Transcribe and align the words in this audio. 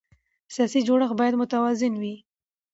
سیاسي 0.53 0.79
جوړښت 0.87 1.15
باید 1.21 1.39
متوازن 1.41 1.93
وي 2.01 2.15